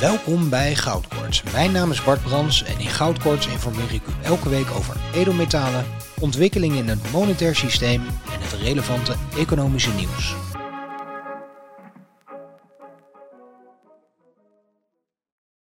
[0.00, 1.42] Welkom bij Goudkoorts.
[1.52, 5.84] Mijn naam is Bart Brans en in Goudkoorts informeer ik u elke week over edelmetalen,
[6.20, 10.36] ontwikkelingen in het monetair systeem en het relevante economische nieuws.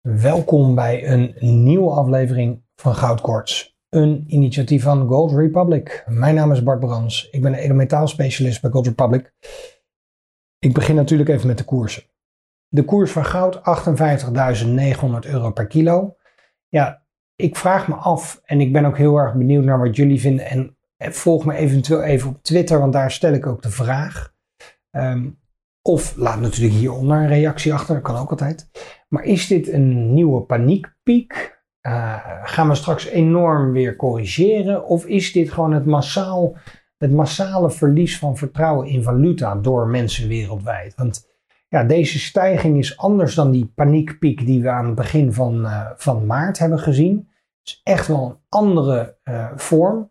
[0.01, 1.35] Welkom bij een
[1.65, 6.05] nieuwe aflevering van Goudkoorts, een initiatief van Gold Republic.
[6.09, 9.33] Mijn naam is Bart Brans, ik ben edelmetaalspecialist bij Gold Republic.
[10.59, 12.03] Ik begin natuurlijk even met de koersen.
[12.75, 16.17] De koers van goud 58.900 euro per kilo.
[16.69, 17.03] Ja,
[17.37, 20.47] ik vraag me af en ik ben ook heel erg benieuwd naar wat jullie vinden.
[20.47, 24.35] En volg me eventueel even op Twitter, want daar stel ik ook de vraag.
[24.91, 25.31] Ehm,
[25.83, 28.71] of laat natuurlijk hieronder een reactie achter, dat kan ook altijd.
[29.09, 31.59] Maar is dit een nieuwe paniekpiek?
[31.83, 34.87] Uh, gaan we straks enorm weer corrigeren?
[34.87, 36.57] Of is dit gewoon het, massaal,
[36.99, 40.95] het massale verlies van vertrouwen in valuta door mensen wereldwijd?
[40.95, 41.33] Want
[41.69, 45.91] ja, deze stijging is anders dan die paniekpiek die we aan het begin van, uh,
[45.97, 47.17] van maart hebben gezien.
[47.59, 50.11] Het is echt wel een andere uh, vorm.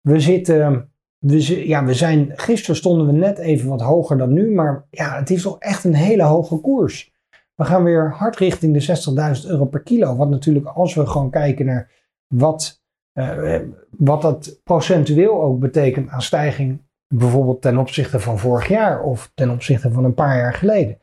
[0.00, 4.50] We zitten, we, ja, we zijn, gisteren stonden we net even wat hoger dan nu,
[4.50, 7.12] maar ja, het is toch echt een hele hoge koers.
[7.54, 10.16] We gaan weer hard richting de 60.000 euro per kilo.
[10.16, 11.90] Wat natuurlijk, als we gewoon kijken naar
[12.26, 12.82] wat,
[13.18, 16.82] uh, wat dat procentueel ook betekent aan stijging
[17.18, 20.98] bijvoorbeeld ten opzichte van vorig jaar of ten opzichte van een paar jaar geleden.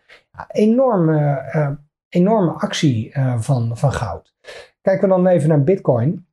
[0.48, 1.70] Enorme, uh,
[2.09, 4.34] enorme actie uh, van, van goud.
[4.81, 6.26] Kijken we dan even naar Bitcoin.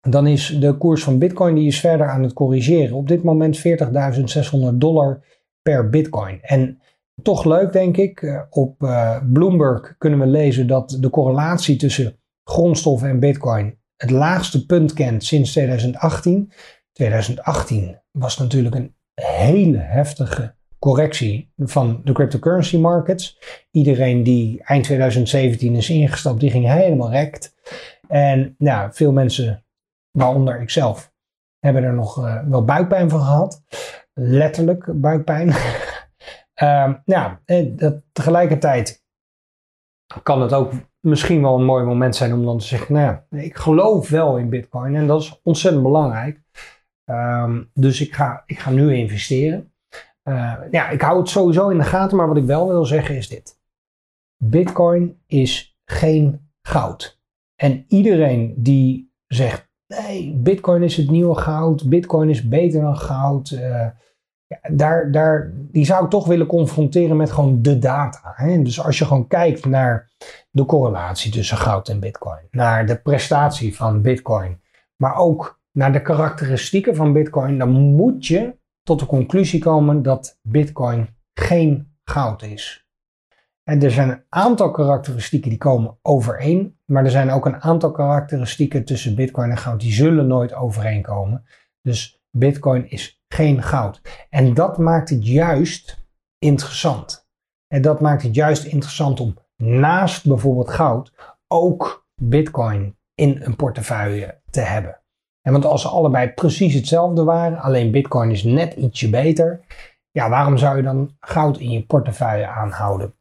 [0.00, 2.96] Dan is de koers van Bitcoin die is verder aan het corrigeren.
[2.96, 5.20] Op dit moment 40.600 dollar
[5.62, 6.38] per Bitcoin.
[6.42, 6.80] En
[7.22, 8.22] toch leuk denk ik.
[8.22, 8.78] Uh, op
[9.32, 15.24] Bloomberg kunnen we lezen dat de correlatie tussen grondstoffen en Bitcoin het laagste punt kent
[15.24, 16.52] sinds 2018.
[16.92, 23.38] 2018 was natuurlijk een hele heftige correctie van de cryptocurrency markets.
[23.70, 27.54] Iedereen die eind 2017 is ingestapt, die ging helemaal rekt.
[28.08, 29.64] En nou, veel mensen,
[30.10, 31.12] waaronder ikzelf,
[31.58, 33.62] hebben er nog uh, wel buikpijn van gehad.
[34.12, 35.48] Letterlijk buikpijn.
[36.62, 37.36] uh, nou,
[37.76, 39.04] dat, tegelijkertijd
[40.22, 43.56] kan het ook misschien wel een mooi moment zijn om dan te zeggen, nou ik
[43.56, 46.42] geloof wel in bitcoin en dat is ontzettend belangrijk.
[47.10, 49.72] Um, dus ik ga, ik ga nu investeren.
[50.28, 53.16] Uh, ja, ik hou het sowieso in de gaten, maar wat ik wel wil zeggen
[53.16, 53.58] is dit.
[54.36, 57.20] Bitcoin is geen goud.
[57.54, 63.50] En iedereen die zegt, nee, Bitcoin is het nieuwe goud, Bitcoin is beter dan goud,
[63.50, 63.88] uh,
[64.46, 68.32] ja, daar, daar, die zou ik toch willen confronteren met gewoon de data.
[68.36, 68.62] Hè?
[68.62, 70.10] Dus als je gewoon kijkt naar
[70.50, 74.60] de correlatie tussen goud en Bitcoin, naar de prestatie van Bitcoin,
[74.96, 80.38] maar ook naar de karakteristieken van Bitcoin, dan moet je tot de conclusie komen dat
[80.42, 82.86] Bitcoin geen goud is.
[83.62, 87.90] En er zijn een aantal karakteristieken die komen overeen, maar er zijn ook een aantal
[87.90, 91.44] karakteristieken tussen Bitcoin en goud die zullen nooit overeenkomen.
[91.82, 94.00] Dus Bitcoin is geen goud.
[94.30, 96.06] En dat maakt het juist
[96.38, 97.28] interessant.
[97.66, 101.12] En dat maakt het juist interessant om naast bijvoorbeeld goud
[101.46, 105.00] ook Bitcoin in een portefeuille te hebben.
[105.46, 109.60] En want als ze allebei precies hetzelfde waren, alleen Bitcoin is net ietsje beter,
[110.10, 113.14] ja, waarom zou je dan goud in je portefeuille aanhouden?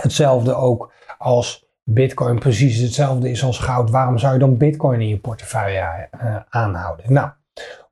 [0.00, 5.08] Hetzelfde ook als Bitcoin precies hetzelfde is als goud, waarom zou je dan Bitcoin in
[5.08, 7.12] je portefeuille uh, aanhouden?
[7.12, 7.30] Nou,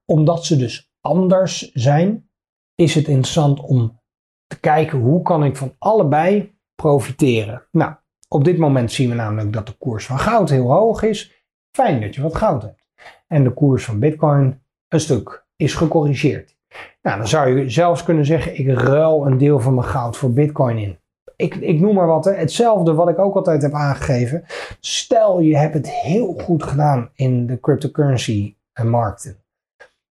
[0.05, 2.31] omdat ze dus anders zijn,
[2.75, 4.01] is het interessant om
[4.47, 7.67] te kijken hoe kan ik van allebei profiteren.
[7.71, 7.95] Nou,
[8.29, 11.45] op dit moment zien we namelijk dat de koers van goud heel hoog is.
[11.77, 12.80] Fijn dat je wat goud hebt
[13.27, 16.57] en de koers van Bitcoin een stuk is gecorrigeerd.
[17.03, 20.33] Nou, dan zou je zelfs kunnen zeggen: ik ruil een deel van mijn goud voor
[20.33, 20.99] Bitcoin in.
[21.37, 24.45] Ik, ik noem maar wat, hetzelfde wat ik ook altijd heb aangegeven.
[24.81, 29.37] Stel je hebt het heel goed gedaan in de cryptocurrency markten.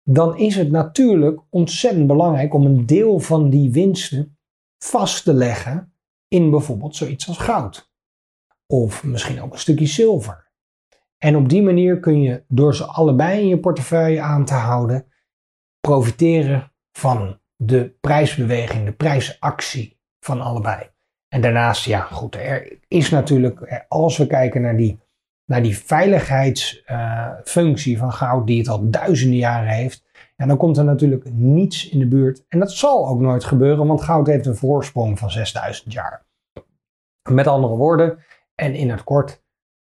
[0.03, 4.38] Dan is het natuurlijk ontzettend belangrijk om een deel van die winsten
[4.78, 5.94] vast te leggen
[6.28, 7.91] in bijvoorbeeld zoiets als goud.
[8.68, 10.44] Of misschien ook een stukje zilver.
[11.17, 15.06] En op die manier kun je door ze allebei in je portefeuille aan te houden,
[15.79, 20.89] profiteren van de prijsbeweging, de prijsactie van allebei.
[21.27, 25.00] En daarnaast, ja goed, er is natuurlijk, als we kijken naar die,
[25.45, 30.03] naar die veiligheidsfunctie uh, van goud, die het al duizenden jaren heeft,
[30.35, 32.45] ja, dan komt er natuurlijk niets in de buurt.
[32.47, 36.25] En dat zal ook nooit gebeuren, want goud heeft een voorsprong van 6000 jaar.
[37.29, 38.17] Met andere woorden,
[38.56, 39.44] en in het kort,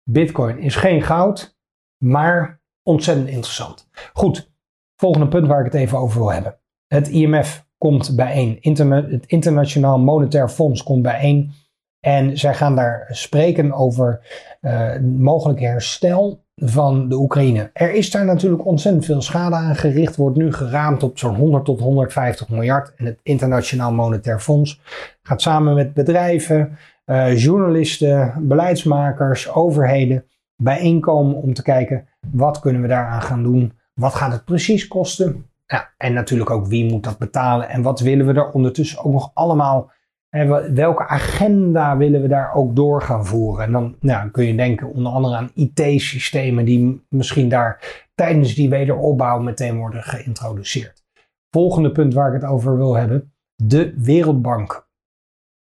[0.10, 1.58] Bitcoin is geen goud,
[1.98, 3.90] maar ontzettend interessant.
[4.14, 4.52] Goed,
[4.96, 6.60] volgende punt waar ik het even over wil hebben.
[6.88, 8.58] Het IMF komt bijeen.
[8.62, 11.52] Het Internationaal Monetair Fonds komt bijeen
[12.00, 14.22] En zij gaan daar spreken over
[14.62, 17.70] uh, mogelijk herstel van de Oekraïne.
[17.74, 20.16] Er is daar natuurlijk ontzettend veel schade aan gericht.
[20.16, 22.94] Wordt nu geraamd op zo'n 100 tot 150 miljard.
[22.96, 24.82] En het Internationaal Monetair Fonds
[25.24, 26.78] gaat samen met bedrijven,
[27.12, 30.26] uh, journalisten, beleidsmakers, overheden
[30.56, 33.74] bijeenkomen om te kijken wat kunnen we daaraan gaan doen.
[33.94, 35.46] Wat gaat het precies kosten?
[35.66, 39.12] Ja, en natuurlijk ook wie moet dat betalen en wat willen we er ondertussen ook
[39.12, 39.92] nog allemaal
[40.30, 43.66] en welke agenda willen we daar ook door gaan voeren?
[43.66, 48.70] En dan nou, kun je denken onder andere aan IT-systemen die misschien daar tijdens die
[48.70, 51.06] wederopbouw meteen worden geïntroduceerd.
[51.50, 54.87] Volgende punt waar ik het over wil hebben, de Wereldbank.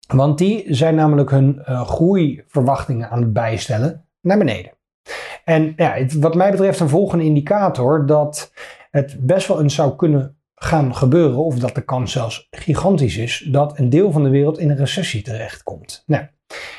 [0.06, 4.72] Want die zijn namelijk hun uh, groeiverwachtingen aan het bijstellen naar beneden.
[5.44, 8.52] En ja, het, wat mij betreft een volgende indicator dat
[8.90, 13.48] het best wel eens zou kunnen gaan gebeuren, of dat de kans zelfs gigantisch is,
[13.50, 16.02] dat een deel van de wereld in een recessie terechtkomt.
[16.06, 16.24] Nou,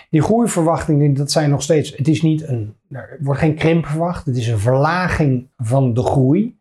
[0.10, 4.26] die groeiverwachtingen, dat zijn nog steeds, het is niet een, er wordt geen krimp verwacht,
[4.26, 6.60] het is een verlaging van de groei.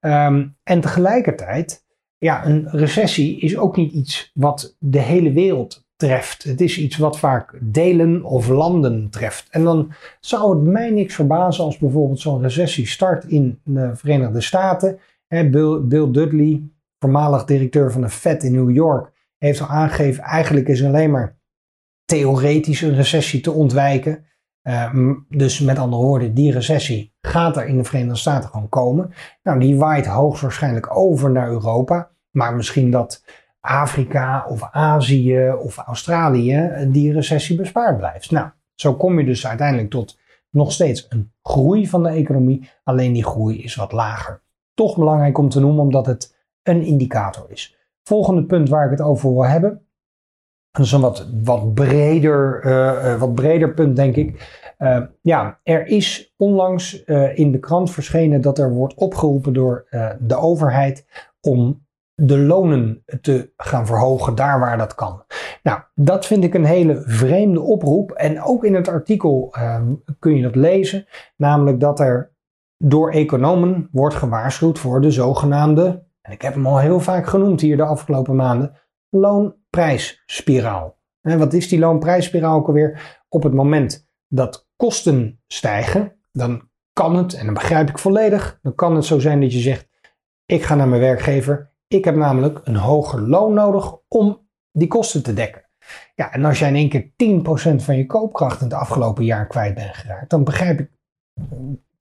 [0.00, 1.84] Um, en tegelijkertijd,
[2.18, 6.42] ja, een recessie is ook niet iets wat de hele wereld treft.
[6.42, 9.48] Het is iets wat vaak delen of landen treft.
[9.50, 14.40] En dan zou het mij niks verbazen als bijvoorbeeld zo'n recessie start in de Verenigde
[14.40, 14.98] Staten
[15.42, 16.62] Bill, Dudley,
[16.98, 21.38] voormalig directeur van de Fed in New York, heeft al aangegeven, eigenlijk is alleen maar
[22.04, 24.24] theoretisch een recessie te ontwijken.
[24.62, 29.12] Uh, dus met andere woorden, die recessie gaat er in de Verenigde Staten gewoon komen.
[29.42, 32.10] Nou, die waait hoogstwaarschijnlijk over naar Europa.
[32.30, 33.24] Maar misschien dat
[33.64, 38.30] Afrika of Azië of Australië die recessie bespaard blijft.
[38.30, 40.18] Nou, zo kom je dus uiteindelijk tot
[40.50, 42.70] nog steeds een groei van de economie.
[42.82, 44.42] Alleen die groei is wat lager
[44.74, 47.76] toch belangrijk om te noemen, omdat het een indicator is.
[48.02, 49.86] Volgende punt waar ik het over wil hebben.
[50.70, 54.62] Dat is een wat, wat, breder, uh, wat breder punt, denk ik.
[54.78, 59.86] Uh, ja, er is onlangs in de krant verschenen dat er wordt opgeroepen door
[60.20, 61.06] de overheid
[61.40, 61.83] om
[62.14, 65.24] de lonen te gaan verhogen daar waar dat kan.
[65.62, 68.10] Nou, dat vind ik een hele vreemde oproep.
[68.10, 69.54] En ook in het artikel
[70.18, 71.06] kun je dat lezen.
[71.36, 72.32] Namelijk dat er
[72.78, 77.60] door economen wordt gewaarschuwd voor de zogenaamde, en ik heb hem al heel vaak genoemd
[77.60, 78.76] hier de afgelopen maanden,
[79.08, 80.98] loonprijsspiraal.
[81.20, 83.22] En wat is die loonprijsspiraal ook alweer?
[83.28, 88.74] Op het moment dat kosten stijgen, dan kan het, en dan begrijp ik volledig, dan
[88.74, 89.88] kan het zo zijn dat je zegt,
[90.46, 95.22] ik ga naar mijn werkgever, ik heb namelijk een hoger loon nodig om die kosten
[95.22, 95.62] te dekken.
[96.14, 97.10] Ja, en als jij in één keer
[97.72, 100.90] 10% van je koopkracht in het afgelopen jaar kwijt bent geraakt, dan begrijp ik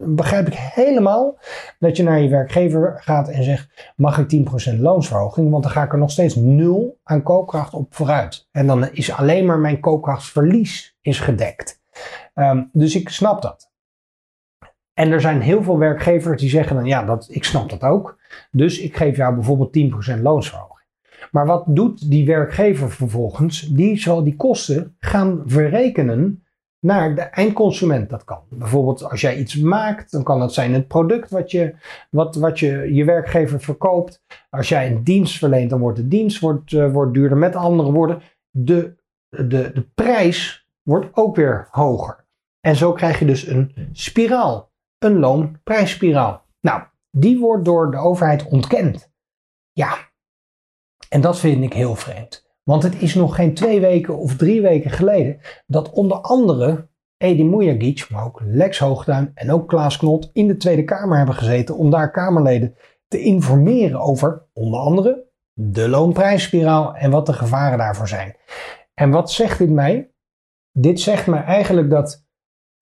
[0.05, 1.37] begrijp ik helemaal
[1.79, 5.51] dat je naar je werkgever gaat en zegt: mag ik 10% loonsverhoging?
[5.51, 8.47] Want dan ga ik er nog steeds nul aan koopkracht op vooruit.
[8.51, 11.81] En dan is alleen maar mijn koopkrachtsverlies is gedekt.
[12.35, 13.71] Um, dus ik snap dat.
[14.93, 18.17] En er zijn heel veel werkgevers die zeggen dan ja, dat, ik snap dat ook.
[18.51, 19.77] Dus ik geef jou bijvoorbeeld
[20.17, 20.73] 10% loonsverhoging.
[21.31, 23.61] Maar wat doet die werkgever vervolgens?
[23.61, 26.43] Die zal die kosten gaan verrekenen
[26.79, 28.09] naar de eindconsument.
[28.09, 28.41] Dat kan.
[28.49, 31.75] Bijvoorbeeld als jij iets maakt, dan kan dat zijn het product wat je,
[32.09, 34.23] wat, wat je, je werkgever verkoopt.
[34.49, 37.37] Als jij een dienst verleent, dan wordt de dienst wordt, uh, wordt duurder.
[37.37, 38.95] Met andere woorden, de,
[39.29, 42.25] de, de prijs wordt ook weer hoger.
[42.59, 44.71] En zo krijg je dus een spiraal,
[45.03, 46.45] een loonprijsspiraal.
[46.61, 49.11] Nou, die wordt door de overheid ontkend.
[49.71, 49.97] Ja,
[51.09, 52.51] en dat vind ik heel vreemd.
[52.63, 57.43] Want het is nog geen twee weken of drie weken geleden dat onder andere Edi
[57.43, 61.77] Mujagic, maar ook Lex Hoogduin en ook Klaas Knot in de Tweede Kamer hebben gezeten
[61.77, 62.75] om daar Kamerleden
[63.07, 68.35] te informeren over onder andere de loonprijsspiraal en wat de gevaren daarvoor zijn.
[68.93, 70.11] En wat zegt dit mij?
[70.71, 72.25] Dit zegt mij eigenlijk dat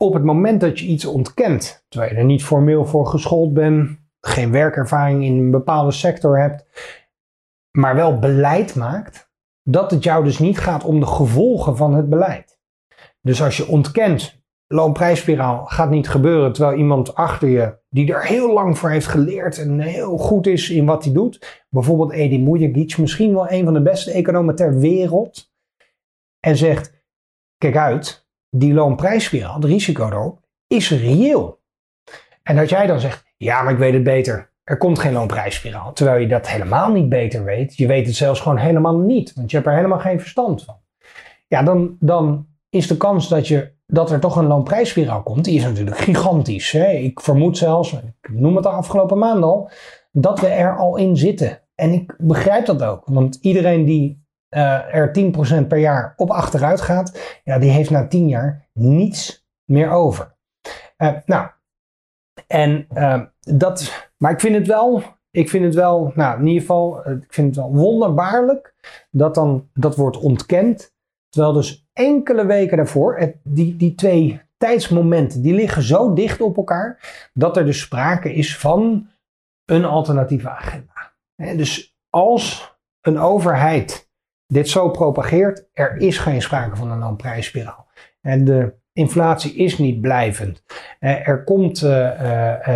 [0.02, 4.00] op het moment dat je iets ontkent, terwijl je er niet formeel voor geschoold bent,
[4.22, 6.66] geen werkervaring in een bepaalde sector hebt,
[7.72, 9.32] maar wel beleid maakt,
[9.64, 12.60] dat het jou dus niet gaat om de gevolgen van het beleid.
[13.22, 18.54] Dus als je ontkent, loonprijsspiraal gaat niet gebeuren, terwijl iemand achter je, die er heel
[18.54, 22.98] lang voor heeft geleerd en heel goed is in wat hij doet, bijvoorbeeld Edi Mujagic,
[22.98, 25.52] misschien wel een van de beste economen ter wereld,
[26.40, 27.04] en zegt,
[27.58, 31.60] kijk uit, die loonprijsspiraal, het risico erop, is reëel.
[32.44, 34.52] En dat jij dan zegt, ja, maar ik weet het beter.
[34.64, 35.94] Er komt geen loonprijsspiraal.
[35.94, 37.78] Terwijl je dat helemaal niet beter weet.
[37.78, 39.34] Je weet het zelfs gewoon helemaal niet.
[39.34, 40.76] Want je hebt er helemaal geen verstand van.
[41.48, 45.56] Ja, dan, dan is de kans dat, je, dat er toch een loonprijsspiraal komt, die
[45.56, 46.72] is natuurlijk gigantisch.
[46.72, 46.92] Hè?
[46.92, 49.70] Ik vermoed zelfs, ik noem het de afgelopen maand al,
[50.12, 51.62] dat we er al in zitten.
[51.76, 53.04] En ik begrijp dat ook.
[53.06, 54.21] Want iedereen die
[54.56, 55.12] uh, er
[55.64, 60.36] 10% per jaar op achteruit gaat, ja, die heeft na 10 jaar niets meer over.
[60.98, 61.50] Uh, nou,
[62.48, 66.62] en uh, dat, maar ik vind het wel, ik vind het wel, nou in ieder
[66.62, 68.76] geval, ik vind het wel wonderbaarlijk
[69.12, 70.94] dat dan dat wordt ontkend.
[71.30, 77.00] Terwijl dus enkele weken daarvoor, die, die twee tijdsmomenten, die liggen zo dicht op elkaar,
[77.34, 79.10] dat er dus sprake is van
[79.66, 81.14] een alternatieve agenda.
[81.36, 84.11] dus als een overheid
[84.52, 87.88] dit zo propageert, er is geen sprake van een loonprijsspiraal.
[88.22, 90.64] En de inflatie is niet blijvend.
[91.00, 92.68] Eh, er, komt, uh,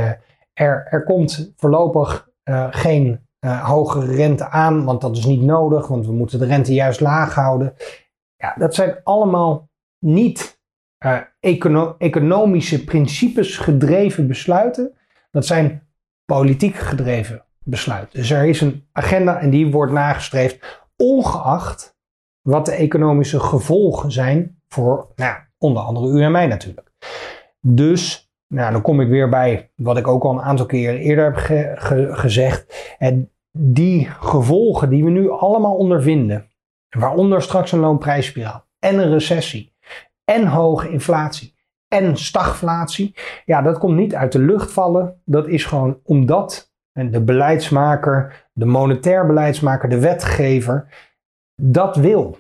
[0.54, 2.30] er, er komt voorlopig
[2.70, 3.28] geen
[3.62, 7.34] hogere rente aan, want dat is niet nodig, want we moeten de rente juist laag
[7.34, 7.74] houden.
[8.38, 10.60] Ja, dat zijn allemaal niet
[11.40, 14.94] econo economische principes gedreven besluiten.
[15.32, 15.88] Dat zijn
[16.26, 18.20] politiek gedreven besluiten.
[18.20, 21.98] Dus er is een agenda en die wordt nagestreefd ongeacht
[22.42, 26.92] wat de economische gevolgen zijn voor nou, onder andere u en mij natuurlijk.
[27.62, 31.26] Dus nou, dan kom ik weer bij wat ik ook al een aantal keren eerder
[31.26, 31.78] heb
[32.18, 32.96] gezegd.
[32.98, 36.52] En die gevolgen die we nu allemaal ondervinden,
[36.90, 39.74] waaronder straks een loonprijsspiraal en een recessie
[40.24, 41.56] en hoge inflatie
[41.88, 45.22] en stagflatie, ja, dat komt niet uit de lucht vallen.
[45.26, 50.88] Dat is gewoon omdat de beleidsmaker, de monetair beleidsmaker, de wetgever,
[51.62, 52.38] dat wil.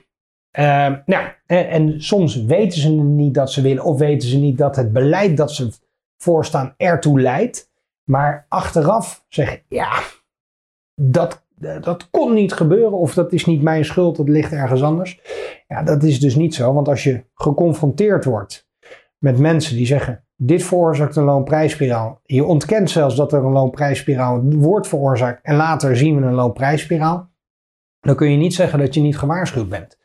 [0.59, 4.57] Uh, nou, en, en, soms weten ze niet dat ze willen, of weten ze niet
[4.57, 5.71] dat het beleid dat ze
[6.17, 7.71] voorstaan ertoe leidt.
[8.03, 10.01] Maar achteraf zeggen, ja,
[11.01, 11.45] dat,
[11.81, 15.21] dat kon niet gebeuren, of dat is niet mijn schuld, dat ligt ergens anders.
[15.67, 18.67] Ja, dat is dus niet zo, want als je geconfronteerd wordt
[19.17, 22.21] met mensen die zeggen, dit veroorzaakt een loonprijsspiraal.
[22.23, 27.33] Je ontkent zelfs dat er een loonprijsspiraal wordt veroorzaakt en later zien we een loonprijsspiraal.
[27.99, 29.97] Dan kun je niet zeggen dat je niet gewaarschuwd bent.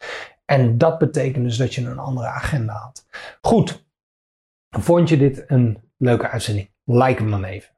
[0.45, 3.07] En dat betekent dus dat je een andere agenda had.
[3.41, 3.87] Goed,
[4.71, 6.71] vond je dit een leuke uitzending?
[6.85, 7.75] Like hem dan even.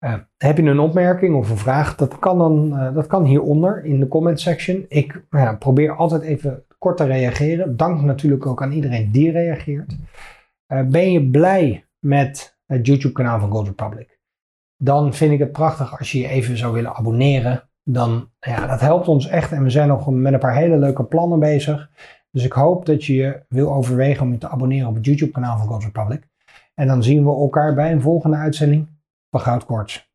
[0.00, 1.96] Uh, heb je een opmerking of een vraag?
[1.96, 4.84] Dat kan dan uh, dat kan hieronder in de comment section.
[4.88, 5.22] Ik
[5.58, 7.76] probeer altijd even kort te reageren.
[7.76, 9.96] Dank natuurlijk ook aan iedereen die reageert.
[10.68, 14.20] Uh, ben je blij met het YouTube kanaal van Gold Republic?
[14.76, 17.68] Dan vind ik het prachtig als je je even zou willen abonneren.
[17.82, 21.04] Dan, ja, dat helpt ons echt en we zijn nog met een paar hele leuke
[21.04, 21.90] plannen bezig.
[22.30, 25.32] Dus ik hoop dat je je wil overwegen om je te abonneren op het YouTube
[25.32, 26.28] kanaal van Gold Republic.
[26.74, 28.88] En dan zien we elkaar bij een volgende uitzending
[29.30, 30.05] van Goudkoorts.